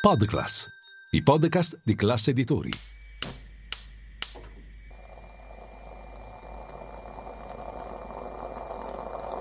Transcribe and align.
Podclass, 0.00 0.66
i 1.10 1.22
podcast 1.22 1.78
di 1.84 1.94
classe 1.94 2.30
editori. 2.30 2.70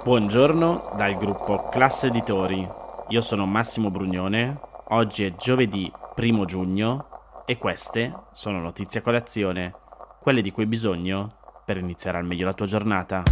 Buongiorno 0.03 0.95
dal 0.97 1.15
gruppo 1.15 1.69
Classe 1.69 2.07
Editori. 2.07 2.67
Io 3.07 3.21
sono 3.21 3.45
Massimo 3.45 3.89
Brugnone. 3.89 4.59
Oggi 4.89 5.23
è 5.23 5.33
giovedì 5.37 5.89
1 6.17 6.43
giugno 6.43 7.43
e 7.45 7.57
queste 7.57 8.13
sono 8.33 8.59
notizie 8.59 8.99
a 8.99 9.03
colazione, 9.03 9.73
quelle 10.19 10.41
di 10.41 10.51
cui 10.51 10.63
hai 10.63 10.69
bisogno 10.69 11.37
per 11.63 11.77
iniziare 11.77 12.17
al 12.17 12.25
meglio 12.25 12.43
la 12.43 12.53
tua 12.53 12.65
giornata. 12.65 13.23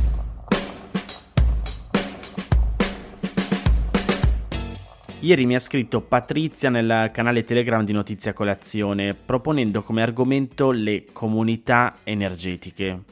Ieri 5.19 5.47
mi 5.47 5.55
ha 5.55 5.59
scritto 5.59 6.01
Patrizia 6.01 6.69
nel 6.69 7.09
canale 7.11 7.43
Telegram 7.43 7.83
di 7.83 7.91
Notizia 7.91 8.33
Colazione 8.33 9.15
proponendo 9.15 9.81
come 9.81 10.03
argomento 10.03 10.69
le 10.69 11.05
comunità 11.11 11.95
energetiche. 12.03 13.03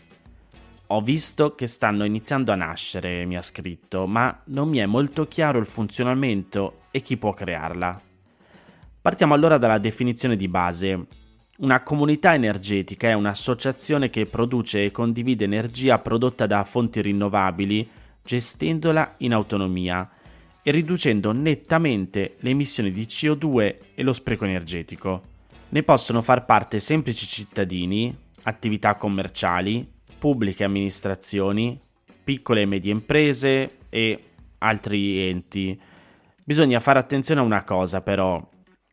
Ho 0.87 1.01
visto 1.01 1.55
che 1.55 1.65
stanno 1.65 2.05
iniziando 2.05 2.51
a 2.51 2.55
nascere, 2.55 3.25
mi 3.25 3.35
ha 3.35 3.41
scritto, 3.41 4.05
ma 4.05 4.39
non 4.45 4.69
mi 4.69 4.77
è 4.77 4.85
molto 4.85 5.27
chiaro 5.27 5.57
il 5.57 5.65
funzionamento 5.65 6.83
e 6.91 7.01
chi 7.01 7.17
può 7.17 7.33
crearla. 7.33 7.99
Partiamo 9.01 9.33
allora 9.33 9.57
dalla 9.57 9.79
definizione 9.79 10.35
di 10.35 10.47
base. 10.47 11.07
Una 11.57 11.81
comunità 11.81 12.35
energetica 12.35 13.09
è 13.09 13.13
un'associazione 13.13 14.11
che 14.11 14.27
produce 14.27 14.83
e 14.83 14.91
condivide 14.91 15.45
energia 15.45 15.97
prodotta 15.97 16.45
da 16.45 16.63
fonti 16.65 17.01
rinnovabili 17.01 17.89
gestendola 18.21 19.15
in 19.17 19.33
autonomia 19.33 20.07
e 20.67 20.71
riducendo 20.71 21.31
nettamente 21.31 22.37
le 22.39 22.49
emissioni 22.49 22.91
di 22.91 23.03
CO2 23.03 23.75
e 23.93 24.01
lo 24.01 24.11
spreco 24.11 24.45
energetico. 24.45 25.21
Ne 25.69 25.83
possono 25.83 26.23
far 26.23 26.43
parte 26.45 26.79
semplici 26.79 27.27
cittadini, 27.27 28.15
attività 28.41 28.95
commerciali, 28.95 29.87
pubbliche 30.17 30.63
amministrazioni, 30.63 31.79
piccole 32.23 32.61
e 32.61 32.65
medie 32.65 32.91
imprese 32.91 33.77
e 33.89 34.23
altri 34.57 35.29
enti. 35.29 35.79
Bisogna 36.43 36.79
fare 36.79 36.97
attenzione 36.97 37.41
a 37.41 37.43
una 37.43 37.63
cosa 37.63 38.01
però. 38.01 38.43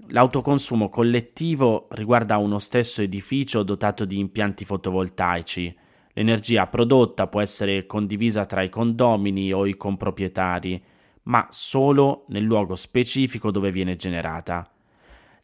L'autoconsumo 0.08 0.90
collettivo 0.90 1.88
riguarda 1.92 2.36
uno 2.36 2.58
stesso 2.58 3.00
edificio 3.00 3.62
dotato 3.62 4.04
di 4.04 4.18
impianti 4.18 4.66
fotovoltaici. 4.66 5.74
L'energia 6.12 6.66
prodotta 6.66 7.28
può 7.28 7.40
essere 7.40 7.86
condivisa 7.86 8.44
tra 8.44 8.60
i 8.60 8.68
condomini 8.68 9.54
o 9.54 9.64
i 9.64 9.74
comproprietari 9.74 10.90
ma 11.24 11.46
solo 11.50 12.24
nel 12.28 12.42
luogo 12.42 12.74
specifico 12.74 13.50
dove 13.50 13.70
viene 13.70 13.96
generata. 13.96 14.68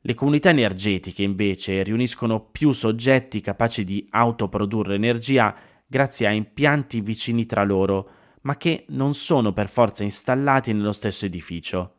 Le 0.01 0.15
comunità 0.15 0.51
energetiche 0.51 1.23
invece 1.23 1.83
riuniscono 1.83 2.41
più 2.41 2.73
soggetti 2.73 3.41
capaci 3.41 3.85
di 3.85 4.07
autoprodurre 4.11 4.95
energia 4.95 5.55
grazie 5.87 6.27
a 6.27 6.31
impianti 6.31 7.01
vicini 7.01 7.47
tra 7.47 7.65
loro, 7.65 8.11
ma 8.43 8.57
che 8.57 8.85
non 8.89 9.15
sono 9.15 9.53
per 9.53 9.69
forza 9.69 10.05
installati 10.05 10.73
nello 10.73 10.93
stesso 10.93 11.27
edificio. 11.27 11.95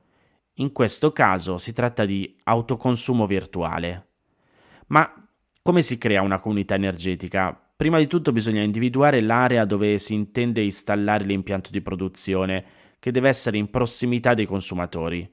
In 0.55 0.71
questo 0.71 1.11
caso 1.11 1.57
si 1.57 1.73
tratta 1.73 2.05
di 2.05 2.37
autoconsumo 2.43 3.25
virtuale. 3.25 4.07
Ma 4.87 5.11
come 5.61 5.81
si 5.81 5.97
crea 5.97 6.21
una 6.21 6.39
comunità 6.39 6.75
energetica? 6.75 7.57
Prima 7.75 7.97
di 7.97 8.07
tutto 8.07 8.31
bisogna 8.31 8.61
individuare 8.61 9.21
l'area 9.21 9.65
dove 9.65 9.97
si 9.97 10.13
intende 10.13 10.61
installare 10.61 11.23
l'impianto 11.23 11.69
di 11.71 11.81
produzione 11.81 12.65
che 12.99 13.11
deve 13.11 13.29
essere 13.29 13.57
in 13.57 13.69
prossimità 13.69 14.33
dei 14.33 14.45
consumatori. 14.45 15.27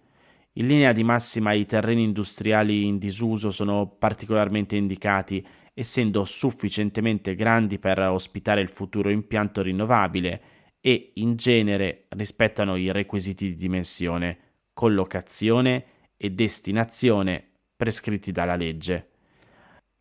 In 0.55 0.67
linea 0.67 0.93
di 0.93 1.05
massima 1.05 1.53
i 1.53 1.67
terreni 1.67 2.05
industriali 2.05 2.87
in 2.87 2.97
disuso 2.97 3.51
sono 3.51 3.87
particolarmente 3.99 4.77
indicati, 4.77 5.47
essendo 5.75 6.25
sufficientemente 6.25 7.35
grandi 7.35 7.79
per 7.79 7.99
ospitare 7.99 8.63
il 8.63 8.71
futuro 8.71 9.11
impianto 9.11 9.61
rinnovabile 9.61 10.41
e 10.81 11.11
in 11.15 11.37
genere 11.37 12.07
rispettano 12.11 12.77
i 12.77 12.91
requisiti 12.93 13.49
di 13.49 13.55
dimensione, 13.55 14.39
collocazione 14.73 15.85
e 16.17 16.31
destinazione 16.31 17.45
prescritti 17.77 18.33
dalla 18.33 18.57
legge. 18.57 19.16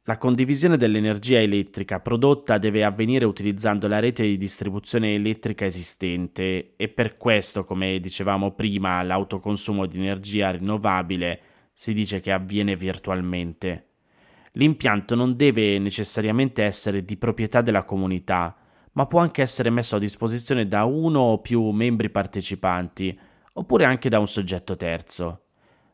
La 0.08 0.20
condivisione 0.20 0.78
dell'energia 0.78 1.40
elettrica 1.40 2.00
prodotta 2.00 2.60
deve 2.60 2.84
avvenire 2.84 3.26
utilizzando 3.26 3.88
la 3.88 3.98
rete 3.98 4.22
di 4.22 4.38
distribuzione 4.38 5.16
elettrica 5.16 5.66
esistente 5.66 6.76
e 6.76 6.90
per 6.90 7.18
questo, 7.18 7.64
come 7.64 8.00
dicevamo 8.00 8.52
prima, 8.52 9.02
l'autoconsumo 9.02 9.88
di 9.88 9.98
energia 9.98 10.52
rinnovabile 10.52 11.40
si 11.74 11.92
dice 11.92 12.20
che 12.20 12.32
avviene 12.32 12.76
virtualmente. 12.76 13.88
L'impianto 14.52 15.16
non 15.16 15.36
deve 15.36 15.80
necessariamente 15.80 16.62
essere 16.62 17.04
di 17.04 17.18
proprietà 17.18 17.62
della 17.62 17.84
comunità, 17.84 18.56
ma 18.92 19.08
può 19.08 19.22
anche 19.22 19.42
essere 19.42 19.72
messo 19.72 19.96
a 19.96 20.00
disposizione 20.00 20.68
da 20.68 20.84
uno 20.84 21.20
o 21.20 21.42
più 21.42 21.68
membri 21.72 22.12
partecipanti, 22.12 23.18
oppure 23.54 23.86
anche 23.86 24.10
da 24.10 24.20
un 24.20 24.28
soggetto 24.28 24.76
terzo. 24.76 25.46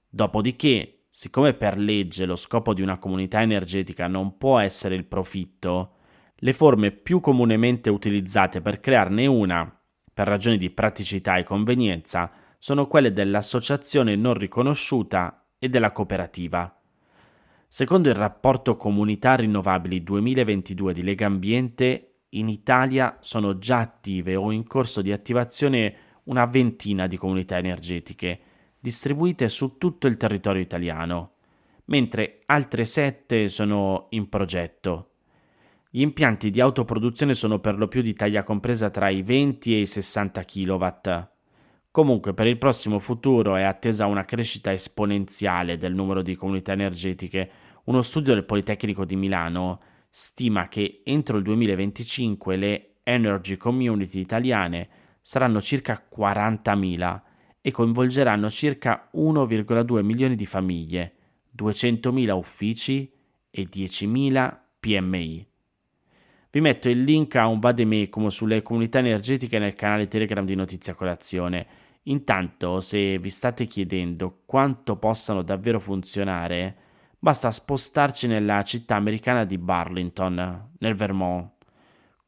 Dopodiché 0.09 1.00
siccome 1.13 1.53
per 1.53 1.77
legge 1.77 2.25
lo 2.25 2.37
scopo 2.37 2.73
di 2.73 2.81
una 2.81 2.97
comunità 2.97 3.41
energetica 3.41 4.07
non 4.07 4.37
può 4.37 4.59
essere 4.59 4.95
il 4.95 5.03
profitto, 5.03 5.97
le 6.35 6.53
forme 6.53 6.91
più 6.91 7.19
comunemente 7.19 7.89
utilizzate 7.89 8.61
per 8.61 8.79
crearne 8.79 9.25
una, 9.27 9.79
per 10.13 10.27
ragioni 10.27 10.57
di 10.57 10.69
praticità 10.69 11.35
e 11.35 11.43
convenienza, 11.43 12.31
sono 12.57 12.87
quelle 12.87 13.11
dell'associazione 13.11 14.15
non 14.15 14.35
riconosciuta 14.35 15.49
e 15.59 15.67
della 15.67 15.91
cooperativa. 15.91 16.79
Secondo 17.67 18.09
il 18.09 18.15
rapporto 18.15 18.77
Comunità 18.77 19.35
Rinnovabili 19.35 20.03
2022 20.03 20.93
di 20.93 21.03
Lega 21.03 21.25
Ambiente, 21.25 22.21
in 22.29 22.47
Italia 22.47 23.17
sono 23.19 23.57
già 23.57 23.79
attive 23.79 24.35
o 24.35 24.51
in 24.51 24.65
corso 24.65 25.01
di 25.01 25.11
attivazione 25.11 25.95
una 26.23 26.45
ventina 26.45 27.07
di 27.07 27.17
comunità 27.17 27.57
energetiche, 27.57 28.39
distribuite 28.81 29.47
su 29.47 29.77
tutto 29.77 30.07
il 30.07 30.17
territorio 30.17 30.61
italiano, 30.61 31.35
mentre 31.85 32.41
altre 32.47 32.83
sette 32.83 33.47
sono 33.47 34.07
in 34.09 34.27
progetto. 34.27 35.11
Gli 35.91 36.01
impianti 36.01 36.49
di 36.49 36.59
autoproduzione 36.59 37.33
sono 37.33 37.59
per 37.59 37.77
lo 37.77 37.87
più 37.87 38.01
di 38.01 38.13
taglia 38.13 38.43
compresa 38.43 38.89
tra 38.89 39.09
i 39.09 39.21
20 39.21 39.75
e 39.75 39.79
i 39.81 39.85
60 39.85 40.43
kW. 40.43 40.87
Comunque 41.91 42.33
per 42.33 42.47
il 42.47 42.57
prossimo 42.57 42.97
futuro 42.97 43.55
è 43.55 43.63
attesa 43.63 44.05
una 44.07 44.23
crescita 44.23 44.71
esponenziale 44.71 45.77
del 45.77 45.93
numero 45.93 46.21
di 46.21 46.35
comunità 46.35 46.71
energetiche. 46.71 47.51
Uno 47.83 48.01
studio 48.01 48.33
del 48.33 48.45
Politecnico 48.45 49.05
di 49.05 49.17
Milano 49.17 49.81
stima 50.09 50.69
che 50.69 51.01
entro 51.03 51.37
il 51.37 51.43
2025 51.43 52.55
le 52.55 52.95
energy 53.03 53.57
community 53.57 54.19
italiane 54.19 54.89
saranno 55.21 55.61
circa 55.61 56.07
40.000 56.09 57.21
e 57.61 57.71
coinvolgeranno 57.71 58.49
circa 58.49 59.09
1,2 59.15 60.01
milioni 60.01 60.35
di 60.35 60.45
famiglie, 60.45 61.13
200.000 61.55 62.31
uffici 62.31 63.11
e 63.49 63.67
10.000 63.71 64.57
PMI. 64.79 65.47
Vi 66.49 66.59
metto 66.59 66.89
il 66.89 67.03
link 67.03 67.35
a 67.35 67.47
un 67.47 67.59
vademecum 67.59 68.27
sulle 68.27 68.61
comunità 68.61 68.99
energetiche 68.99 69.57
nel 69.57 69.73
canale 69.73 70.07
Telegram 70.07 70.43
di 70.43 70.55
Notizia 70.55 70.95
Colazione. 70.95 71.67
Intanto, 72.03 72.81
se 72.81 73.19
vi 73.19 73.29
state 73.29 73.67
chiedendo 73.67 74.41
quanto 74.45 74.97
possano 74.97 75.43
davvero 75.43 75.79
funzionare, 75.79 76.75
basta 77.17 77.51
spostarci 77.51 78.27
nella 78.27 78.63
città 78.63 78.95
americana 78.95 79.45
di 79.45 79.57
Burlington, 79.57 80.71
nel 80.79 80.95
Vermont. 80.95 81.51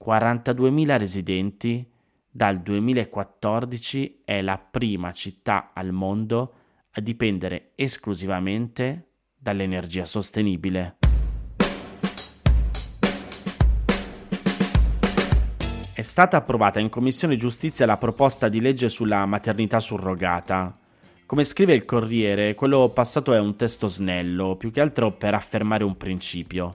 42.000 0.01 0.97
residenti, 0.97 1.92
dal 2.35 2.61
2014 2.63 4.21
è 4.25 4.41
la 4.41 4.57
prima 4.57 5.11
città 5.11 5.69
al 5.71 5.91
mondo 5.91 6.53
a 6.93 6.99
dipendere 6.99 7.73
esclusivamente 7.75 9.09
dall'energia 9.37 10.03
sostenibile. 10.03 10.97
È 15.93 16.01
stata 16.01 16.37
approvata 16.37 16.79
in 16.79 16.89
Commissione 16.89 17.35
Giustizia 17.35 17.85
la 17.85 17.97
proposta 17.97 18.49
di 18.49 18.59
legge 18.61 18.89
sulla 18.89 19.27
maternità 19.27 19.79
surrogata. 19.79 20.75
Come 21.27 21.43
scrive 21.43 21.75
il 21.75 21.85
Corriere, 21.85 22.55
quello 22.55 22.89
passato 22.89 23.33
è 23.33 23.39
un 23.39 23.55
testo 23.55 23.85
snello, 23.85 24.55
più 24.55 24.71
che 24.71 24.81
altro 24.81 25.11
per 25.11 25.35
affermare 25.35 25.83
un 25.83 25.95
principio. 25.97 26.73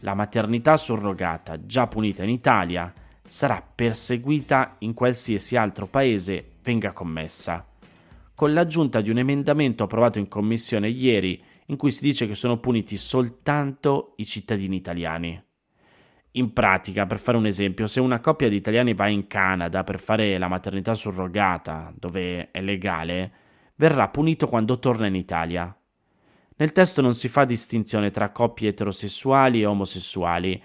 La 0.00 0.12
maternità 0.12 0.76
surrogata, 0.76 1.64
già 1.64 1.86
punita 1.86 2.22
in 2.22 2.28
Italia, 2.28 2.92
sarà 3.26 3.62
perseguita 3.62 4.76
in 4.80 4.94
qualsiasi 4.94 5.56
altro 5.56 5.86
paese 5.86 6.52
venga 6.62 6.92
commessa. 6.92 7.66
Con 8.34 8.52
l'aggiunta 8.52 9.00
di 9.00 9.10
un 9.10 9.18
emendamento 9.18 9.84
approvato 9.84 10.18
in 10.18 10.28
commissione 10.28 10.88
ieri 10.88 11.42
in 11.66 11.76
cui 11.76 11.90
si 11.90 12.02
dice 12.02 12.26
che 12.26 12.34
sono 12.34 12.58
puniti 12.58 12.96
soltanto 12.96 14.14
i 14.16 14.24
cittadini 14.24 14.76
italiani. 14.76 15.42
In 16.32 16.52
pratica, 16.52 17.06
per 17.06 17.20
fare 17.20 17.36
un 17.38 17.46
esempio, 17.46 17.86
se 17.86 18.00
una 18.00 18.18
coppia 18.18 18.48
di 18.48 18.56
italiani 18.56 18.92
va 18.92 19.06
in 19.06 19.28
Canada 19.28 19.84
per 19.84 20.00
fare 20.00 20.36
la 20.36 20.48
maternità 20.48 20.94
surrogata, 20.94 21.92
dove 21.96 22.50
è 22.50 22.60
legale, 22.60 23.32
verrà 23.76 24.08
punito 24.08 24.48
quando 24.48 24.80
torna 24.80 25.06
in 25.06 25.14
Italia. 25.14 25.74
Nel 26.56 26.72
testo 26.72 27.00
non 27.02 27.14
si 27.14 27.28
fa 27.28 27.44
distinzione 27.44 28.10
tra 28.10 28.30
coppie 28.30 28.70
eterosessuali 28.70 29.60
e 29.62 29.66
omosessuali. 29.66 30.62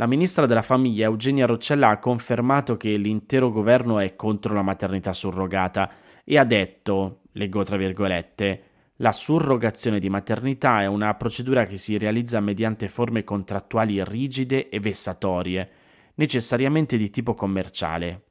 La 0.00 0.06
ministra 0.06 0.46
della 0.46 0.62
famiglia 0.62 1.04
Eugenia 1.04 1.44
Roccella 1.44 1.90
ha 1.90 1.98
confermato 1.98 2.78
che 2.78 2.96
l'intero 2.96 3.50
governo 3.50 3.98
è 3.98 4.16
contro 4.16 4.54
la 4.54 4.62
maternità 4.62 5.12
surrogata 5.12 5.92
e 6.24 6.38
ha 6.38 6.44
detto, 6.44 7.20
leggo 7.32 7.62
tra 7.64 7.76
virgolette, 7.76 8.62
la 8.96 9.12
surrogazione 9.12 9.98
di 9.98 10.08
maternità 10.08 10.80
è 10.80 10.86
una 10.86 11.12
procedura 11.16 11.66
che 11.66 11.76
si 11.76 11.98
realizza 11.98 12.40
mediante 12.40 12.88
forme 12.88 13.24
contrattuali 13.24 14.02
rigide 14.02 14.70
e 14.70 14.80
vessatorie, 14.80 15.68
necessariamente 16.14 16.96
di 16.96 17.10
tipo 17.10 17.34
commerciale. 17.34 18.22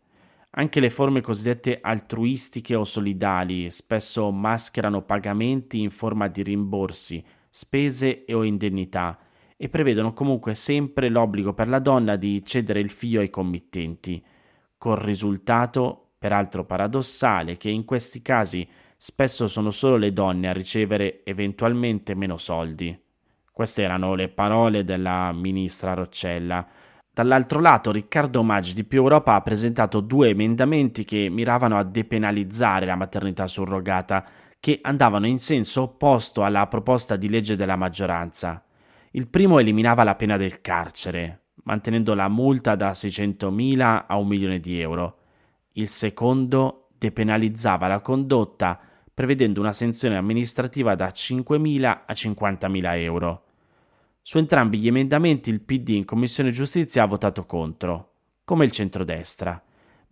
Anche 0.54 0.80
le 0.80 0.90
forme 0.90 1.22
cosiddette 1.22 1.78
altruistiche 1.84 2.74
o 2.74 2.84
solidali 2.84 3.70
spesso 3.70 4.32
mascherano 4.32 5.04
pagamenti 5.04 5.82
in 5.82 5.92
forma 5.92 6.30
di 6.30 6.42
rimborsi, 6.42 7.24
spese 7.48 8.26
e 8.26 8.34
o 8.34 8.42
indennità 8.42 9.20
e 9.62 9.68
prevedono 9.68 10.14
comunque 10.14 10.56
sempre 10.56 11.10
l'obbligo 11.10 11.54
per 11.54 11.68
la 11.68 11.80
donna 11.80 12.16
di 12.16 12.42
cedere 12.46 12.80
il 12.80 12.90
figlio 12.90 13.20
ai 13.20 13.30
committenti, 13.30 14.24
col 14.78 14.96
risultato, 14.96 16.12
peraltro 16.18 16.64
paradossale, 16.64 17.58
che 17.58 17.70
in 17.70 17.84
questi 17.84 18.22
casi 18.22 18.66
spesso 18.96 19.50
sono 19.50 19.70
solo 19.70 19.98
le 19.98 20.14
donne 20.14 20.48
a 20.48 20.54
ricevere 20.54 21.26
eventualmente 21.26 22.16
meno 22.16 22.38
soldi. 22.38 22.98
Queste 23.52 23.84
erano 23.84 24.16
le 24.16 24.30
parole 24.30 24.86
della 24.86 25.34
ministra 25.34 25.94
Roccella. 25.94 26.66
Dall'altro 27.12 27.60
lato, 27.60 27.92
Riccardo 27.92 28.42
Maggi 28.44 28.74
di 28.74 28.86
Più 28.86 29.02
Europa 29.02 29.34
ha 29.34 29.42
presentato 29.42 30.00
due 30.00 30.30
emendamenti 30.30 31.04
che 31.04 31.28
miravano 31.30 31.78
a 31.78 31.84
depenalizzare 31.84 32.86
la 32.86 32.96
maternità 32.96 33.46
surrogata, 33.46 34.26
che 34.58 34.80
andavano 34.82 35.28
in 35.28 35.40
senso 35.40 35.82
opposto 35.82 36.46
alla 36.46 36.66
proposta 36.68 37.18
di 37.18 37.28
legge 37.28 37.58
della 37.58 37.76
maggioranza. 37.76 38.64
Il 39.12 39.28
primo 39.28 39.58
eliminava 39.58 40.04
la 40.04 40.14
pena 40.14 40.38
del 40.38 40.62
carcere, 40.62 41.46
mantenendo 41.64 42.14
la 42.14 42.28
multa 42.28 42.76
da 42.76 42.92
600.000 42.92 44.06
a 44.08 44.18
un 44.18 44.28
milione 44.28 44.60
di 44.60 44.80
euro. 44.80 45.18
Il 45.74 45.88
secondo 45.88 46.90
depenalizzava 46.96 47.88
la 47.88 48.02
condotta 48.02 48.80
prevedendo 49.12 49.60
una 49.60 49.74
sanzione 49.74 50.16
amministrativa 50.16 50.94
da 50.94 51.08
5.000 51.08 51.84
a 52.06 52.14
50.000 52.14 52.98
euro. 53.02 53.44
Su 54.22 54.38
entrambi 54.38 54.78
gli 54.78 54.88
emendamenti 54.88 55.50
il 55.50 55.62
PD 55.62 55.90
in 55.90 56.06
Commissione 56.06 56.52
Giustizia 56.52 57.04
ha 57.04 57.08
votato 57.08 57.46
contro, 57.46 58.14
come 58.44 58.66
il 58.66 58.72
centrodestra, 58.72 59.62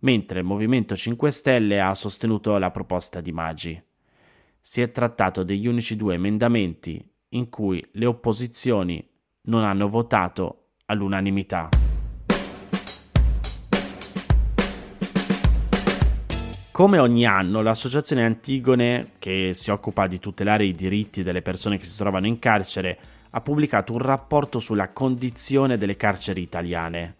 mentre 0.00 0.40
il 0.40 0.44
Movimento 0.44 0.96
5 0.96 1.30
Stelle 1.30 1.80
ha 1.80 1.94
sostenuto 1.94 2.58
la 2.58 2.72
proposta 2.72 3.20
di 3.20 3.30
Maggi. 3.30 3.80
Si 4.60 4.82
è 4.82 4.90
trattato 4.90 5.44
degli 5.44 5.68
unici 5.68 5.94
due 5.94 6.14
emendamenti 6.14 7.02
in 7.30 7.48
cui 7.48 7.86
le 7.92 8.06
opposizioni 8.06 9.06
non 9.42 9.64
hanno 9.64 9.88
votato 9.88 10.68
all'unanimità. 10.86 11.68
Come 16.70 16.98
ogni 16.98 17.26
anno, 17.26 17.60
l'associazione 17.60 18.24
Antigone, 18.24 19.12
che 19.18 19.50
si 19.52 19.70
occupa 19.70 20.06
di 20.06 20.20
tutelare 20.20 20.64
i 20.64 20.74
diritti 20.74 21.24
delle 21.24 21.42
persone 21.42 21.76
che 21.76 21.84
si 21.84 21.96
trovano 21.96 22.28
in 22.28 22.38
carcere, 22.38 22.98
ha 23.30 23.40
pubblicato 23.40 23.92
un 23.92 23.98
rapporto 23.98 24.60
sulla 24.60 24.92
condizione 24.92 25.76
delle 25.76 25.96
carceri 25.96 26.40
italiane. 26.40 27.16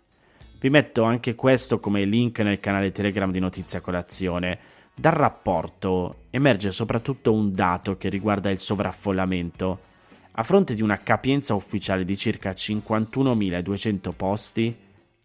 Vi 0.60 0.70
metto 0.70 1.02
anche 1.02 1.34
questo 1.34 1.81
come 1.81 2.05
link 2.05 2.38
nel 2.38 2.60
canale 2.60 2.93
Telegram 2.93 3.31
di 3.31 3.40
Notizia 3.40 3.81
Colazione. 3.81 4.58
Dal 4.94 5.12
rapporto 5.12 6.22
emerge 6.31 6.70
soprattutto 6.70 7.32
un 7.32 7.52
dato 7.52 7.96
che 7.96 8.08
riguarda 8.08 8.50
il 8.50 8.60
sovraffollamento. 8.60 9.81
A 10.38 10.44
fronte 10.44 10.75
di 10.75 10.82
una 10.82 10.99
capienza 10.99 11.56
ufficiale 11.56 12.05
di 12.05 12.17
circa 12.17 12.52
51.200 12.52 14.12
posti, 14.14 14.73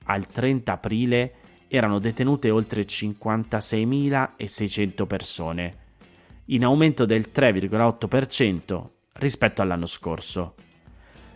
al 0.05 0.25
30 0.25 0.71
aprile 0.71 1.33
erano 1.67 1.99
detenute 1.99 2.49
oltre 2.49 2.81
56.600 2.81 5.05
persone, 5.05 5.77
in 6.45 6.63
aumento 6.63 7.05
del 7.05 7.29
3,8% 7.31 8.89
rispetto 9.13 9.61
all'anno 9.61 9.85
scorso. 9.85 10.55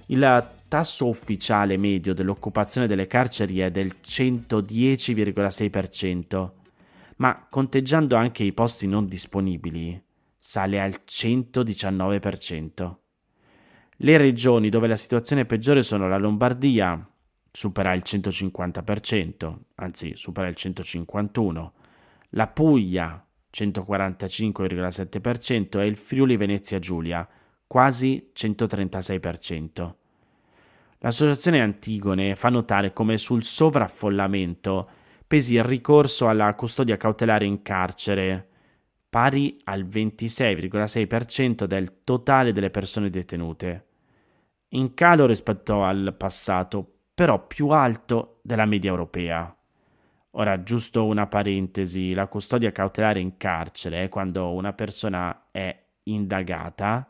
Il 0.08 0.54
tasso 0.68 1.08
ufficiale 1.08 1.78
medio 1.78 2.16
dell'occupazione 2.16 2.88
delle 2.88 3.06
carceri 3.06 3.60
è 3.60 3.70
del 3.70 3.98
110,6%, 4.04 6.50
ma 7.18 7.46
conteggiando 7.48 8.16
anche 8.16 8.44
i 8.44 8.54
posti 8.54 8.88
non 8.88 9.08
disponibili 9.08 10.04
sale 10.40 10.82
al 10.82 11.00
119%. 11.08 13.06
Le 13.98 14.18
regioni 14.18 14.70
dove 14.70 14.88
la 14.88 14.96
situazione 14.96 15.42
è 15.42 15.46
peggiore 15.46 15.82
sono 15.82 16.08
la 16.08 16.18
Lombardia, 16.18 17.04
supera 17.52 17.94
il 17.94 18.04
150%, 18.06 19.56
anzi 19.76 20.16
supera 20.16 20.48
il 20.48 20.56
151%, 20.56 21.72
la 22.32 22.48
Puglia 22.48 23.26
145,7% 23.52 25.80
e 25.80 25.88
il 25.88 25.98
Friuli 25.98 26.38
Venezia 26.38 26.78
Giulia 26.78 27.28
quasi 27.66 28.30
136%. 28.36 29.94
L'associazione 31.00 31.62
Antigone 31.62 32.36
fa 32.36 32.50
notare 32.50 32.94
come 32.94 33.18
sul 33.18 33.44
sovraffollamento 33.44 34.88
pesi 35.26 35.56
il 35.56 35.64
ricorso 35.64 36.30
alla 36.30 36.54
custodia 36.54 36.98
cautelare 36.98 37.46
in 37.46 37.64
carcere, 37.64 38.48
pari 39.10 39.60
al 39.64 39.86
26,6% 39.86 41.64
del 41.66 42.04
totale 42.04 42.52
delle 42.52 42.70
persone 42.70 43.10
detenute, 43.10 43.87
in 44.70 44.94
calo 44.94 45.26
rispetto 45.26 45.84
al 45.84 46.14
passato 46.18 46.94
però 47.14 47.46
più 47.48 47.70
alto 47.70 48.40
della 48.44 48.66
media 48.66 48.90
europea. 48.90 49.52
Ora, 50.32 50.62
giusto 50.62 51.06
una 51.06 51.26
parentesi, 51.26 52.14
la 52.14 52.28
custodia 52.28 52.72
cautelare 52.72 53.20
in 53.20 53.38
carcere 53.38 54.04
è 54.04 54.10
quando 54.10 54.54
una 54.54 54.74
persona 54.74 55.48
è 55.50 55.76
indagata, 56.04 57.10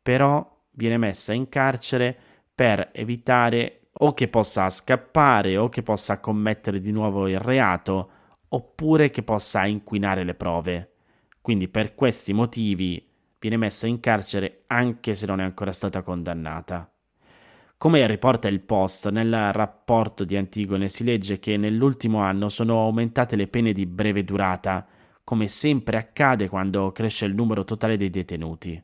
però 0.00 0.56
viene 0.70 0.98
messa 0.98 1.32
in 1.32 1.48
carcere 1.48 2.16
per 2.54 2.90
evitare 2.92 3.88
o 4.00 4.14
che 4.14 4.28
possa 4.28 4.70
scappare 4.70 5.56
o 5.56 5.68
che 5.68 5.82
possa 5.82 6.20
commettere 6.20 6.78
di 6.78 6.92
nuovo 6.92 7.26
il 7.26 7.40
reato 7.40 8.10
oppure 8.50 9.10
che 9.10 9.22
possa 9.22 9.66
inquinare 9.66 10.22
le 10.22 10.34
prove. 10.34 10.92
Quindi 11.40 11.68
per 11.68 11.94
questi 11.94 12.32
motivi 12.32 13.07
viene 13.38 13.56
messa 13.56 13.86
in 13.86 14.00
carcere 14.00 14.64
anche 14.66 15.14
se 15.14 15.26
non 15.26 15.40
è 15.40 15.44
ancora 15.44 15.72
stata 15.72 16.02
condannata. 16.02 16.90
Come 17.76 18.04
riporta 18.08 18.48
il 18.48 18.60
Post, 18.60 19.08
nel 19.10 19.52
rapporto 19.52 20.24
di 20.24 20.36
Antigone 20.36 20.88
si 20.88 21.04
legge 21.04 21.38
che 21.38 21.56
nell'ultimo 21.56 22.22
anno 22.22 22.48
sono 22.48 22.80
aumentate 22.80 23.36
le 23.36 23.46
pene 23.46 23.72
di 23.72 23.86
breve 23.86 24.24
durata, 24.24 24.84
come 25.22 25.46
sempre 25.46 25.96
accade 25.96 26.48
quando 26.48 26.90
cresce 26.90 27.26
il 27.26 27.34
numero 27.34 27.62
totale 27.62 27.96
dei 27.96 28.10
detenuti. 28.10 28.82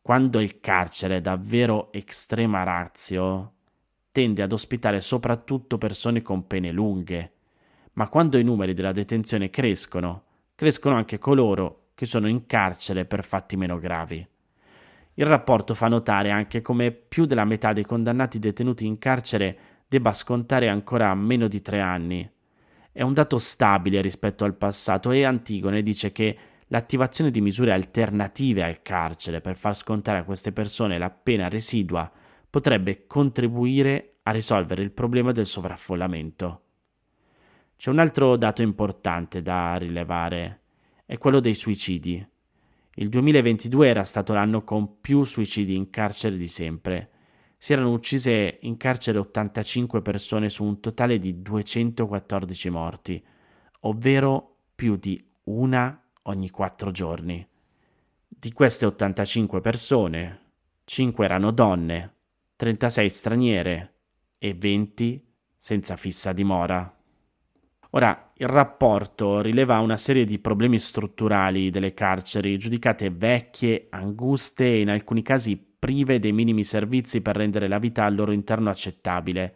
Quando 0.00 0.40
il 0.40 0.58
carcere 0.60 1.18
è 1.18 1.20
davvero 1.20 1.92
extrema 1.92 2.62
razio, 2.62 3.52
tende 4.10 4.42
ad 4.42 4.52
ospitare 4.52 5.00
soprattutto 5.00 5.76
persone 5.76 6.22
con 6.22 6.46
pene 6.46 6.72
lunghe, 6.72 7.32
ma 7.92 8.08
quando 8.08 8.38
i 8.38 8.42
numeri 8.42 8.72
della 8.72 8.92
detenzione 8.92 9.50
crescono, 9.50 10.24
crescono 10.54 10.96
anche 10.96 11.18
coloro 11.18 11.81
che 11.94 12.06
sono 12.06 12.28
in 12.28 12.46
carcere 12.46 13.04
per 13.04 13.24
fatti 13.24 13.56
meno 13.56 13.78
gravi. 13.78 14.26
Il 15.14 15.26
rapporto 15.26 15.74
fa 15.74 15.88
notare 15.88 16.30
anche 16.30 16.62
come 16.62 16.90
più 16.90 17.26
della 17.26 17.44
metà 17.44 17.72
dei 17.72 17.84
condannati 17.84 18.38
detenuti 18.38 18.86
in 18.86 18.98
carcere 18.98 19.58
debba 19.86 20.12
scontare 20.12 20.68
ancora 20.68 21.14
meno 21.14 21.48
di 21.48 21.60
tre 21.60 21.80
anni. 21.80 22.28
È 22.90 23.02
un 23.02 23.12
dato 23.12 23.38
stabile 23.38 24.00
rispetto 24.00 24.44
al 24.44 24.54
passato 24.54 25.10
e 25.10 25.24
Antigone 25.24 25.82
dice 25.82 26.12
che 26.12 26.38
l'attivazione 26.68 27.30
di 27.30 27.42
misure 27.42 27.72
alternative 27.72 28.62
al 28.62 28.80
carcere 28.80 29.42
per 29.42 29.56
far 29.56 29.76
scontare 29.76 30.18
a 30.18 30.24
queste 30.24 30.52
persone 30.52 30.96
la 30.96 31.10
pena 31.10 31.48
residua 31.48 32.10
potrebbe 32.48 33.06
contribuire 33.06 34.14
a 34.22 34.30
risolvere 34.30 34.82
il 34.82 34.92
problema 34.92 35.32
del 35.32 35.46
sovraffollamento. 35.46 36.60
C'è 37.76 37.90
un 37.90 37.98
altro 37.98 38.36
dato 38.36 38.62
importante 38.62 39.42
da 39.42 39.76
rilevare, 39.76 40.61
è 41.12 41.18
quello 41.18 41.40
dei 41.40 41.54
suicidi. 41.54 42.26
Il 42.94 43.10
2022 43.10 43.86
era 43.86 44.02
stato 44.02 44.32
l'anno 44.32 44.64
con 44.64 44.98
più 44.98 45.24
suicidi 45.24 45.76
in 45.76 45.90
carcere 45.90 46.38
di 46.38 46.46
sempre. 46.48 47.10
Si 47.58 47.74
erano 47.74 47.92
uccise 47.92 48.60
in 48.62 48.78
carcere 48.78 49.18
85 49.18 50.00
persone 50.00 50.48
su 50.48 50.64
un 50.64 50.80
totale 50.80 51.18
di 51.18 51.42
214 51.42 52.70
morti, 52.70 53.22
ovvero 53.80 54.56
più 54.74 54.96
di 54.96 55.22
una 55.44 56.02
ogni 56.22 56.48
quattro 56.48 56.90
giorni. 56.90 57.46
Di 58.26 58.52
queste 58.54 58.86
85 58.86 59.60
persone, 59.60 60.40
5 60.84 61.24
erano 61.26 61.50
donne, 61.50 62.14
36 62.56 63.10
straniere 63.10 63.94
e 64.38 64.54
20 64.54 65.22
senza 65.58 65.96
fissa 65.96 66.32
dimora. 66.32 66.90
Ora, 67.90 68.31
Il 68.42 68.48
rapporto 68.48 69.40
rileva 69.40 69.78
una 69.78 69.96
serie 69.96 70.24
di 70.24 70.40
problemi 70.40 70.80
strutturali 70.80 71.70
delle 71.70 71.94
carceri, 71.94 72.58
giudicate 72.58 73.08
vecchie, 73.08 73.86
anguste 73.90 74.64
e 74.64 74.80
in 74.80 74.90
alcuni 74.90 75.22
casi 75.22 75.56
prive 75.78 76.18
dei 76.18 76.32
minimi 76.32 76.64
servizi 76.64 77.22
per 77.22 77.36
rendere 77.36 77.68
la 77.68 77.78
vita 77.78 78.04
al 78.04 78.16
loro 78.16 78.32
interno 78.32 78.68
accettabile. 78.68 79.54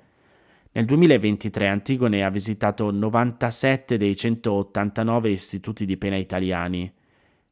Nel 0.71 0.85
2023 0.85 1.67
Antigone 1.67 2.23
ha 2.23 2.31
visitato 2.31 2.93
97 2.93 3.97
dei 3.97 4.15
189 4.15 5.31
istituti 5.31 5.85
di 5.85 5.97
pena 5.97 6.15
italiani. 6.15 6.95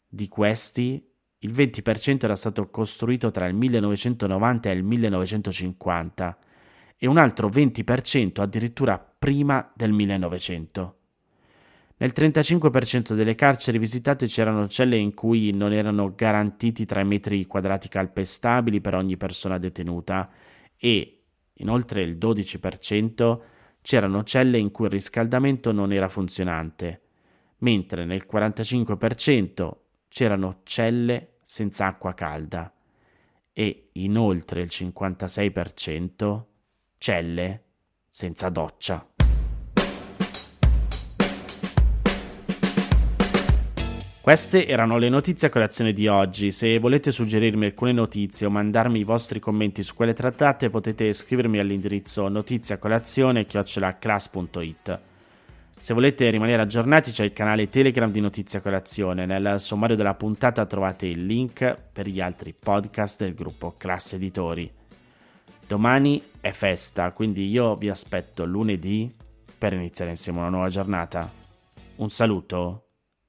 Di 0.07 0.29
questi, 0.29 1.05
il 1.39 1.51
20% 1.51 2.23
era 2.23 2.37
stato 2.37 2.71
costruito 2.71 3.33
tra 3.33 3.47
il 3.47 3.57
1990 3.57 4.71
e 4.71 4.73
il 4.73 4.85
1950 4.85 6.39
e 6.97 7.09
un 7.09 7.19
altro 7.19 7.49
20% 7.49 8.41
addirittura 8.41 9.01
prima 9.19 9.73
del 9.75 9.91
1900. 9.91 10.99
Nel 12.05 12.13
35% 12.15 13.15
delle 13.15 13.35
carceri 13.35 13.79
visitate 13.79 14.27
c'erano 14.27 14.69
celle 14.69 14.99
in 14.99 15.15
cui 15.15 15.53
non 15.53 15.73
erano 15.73 16.13
garantiti 16.15 16.85
3 16.85 17.03
metri 17.03 17.47
quadrati 17.47 17.89
calpestabili 17.89 18.83
per 18.83 18.95
ogni 18.95 19.17
persona 19.17 19.57
detenuta 19.57 20.31
e, 20.77 21.23
in 21.51 21.71
oltre 21.71 22.03
il 22.03 22.19
12%, 22.19 23.41
c'erano 23.81 24.23
celle 24.23 24.59
in 24.59 24.71
cui 24.71 24.85
il 24.85 24.91
riscaldamento 24.91 25.73
non 25.73 25.95
era 25.95 26.11
funzionante, 26.11 27.01
mentre 27.61 28.05
nel 28.05 28.27
45% 28.31 29.71
c'erano 30.09 30.61
celle 30.65 31.37
senza 31.43 31.87
acqua 31.87 32.13
calda 32.13 32.71
e 33.51 33.89
in 33.93 34.19
oltre 34.19 34.61
il 34.61 34.69
56% 34.71 36.43
celle 36.99 37.63
senza 38.11 38.51
doccia. 38.51 39.09
Queste 44.25 44.67
erano 44.67 44.97
le 44.97 45.11
notizie 45.11 45.49
a 45.49 45.51
colazione 45.51 45.93
di 45.93 46.09
oggi. 46.09 46.51
Se 46.51 46.79
volete 46.79 47.11
suggerirmi 47.11 47.67
alcune 47.67 47.93
notizie 47.93 48.47
o 48.47 48.51
mandarmi 48.51 49.01
i 49.01 49.05
vostri 49.05 49.39
commenti 49.39 49.83
su 49.83 49.95
quelle 49.95 50.15
trattate, 50.15 50.71
potete 50.71 51.13
scrivermi 51.13 51.59
all'indirizzo 51.59 52.27
notiziacolazione.it. 52.29 55.01
Se 55.79 55.93
volete 55.93 56.31
rimanere 56.31 56.63
aggiornati 56.63 57.11
c'è 57.11 57.25
il 57.25 57.35
canale 57.35 57.69
Telegram 57.69 58.11
di 58.11 58.23
Notizia 58.23 58.63
Colazione. 58.63 59.27
Nel 59.27 59.61
sommario 59.61 59.95
della 59.95 60.15
puntata 60.15 60.65
trovate 60.65 61.07
il 61.07 61.27
link 61.27 61.77
per 61.93 62.09
gli 62.09 62.23
altri 62.23 62.55
podcast 62.59 63.23
del 63.23 63.35
gruppo 63.35 63.75
Classe 63.77 64.17
Editori. 64.17 64.73
Domani 65.67 66.23
è 66.41 66.53
festa, 66.53 67.13
quindi 67.13 67.51
io 67.51 67.77
vi 67.77 67.91
aspetto 67.91 68.47
lunedì 68.47 69.15
per 69.59 69.75
iniziare 69.75 70.13
insieme 70.13 70.39
una 70.39 70.49
nuova 70.49 70.69
giornata. 70.69 71.31
Un 71.97 72.09
saluto 72.09 72.84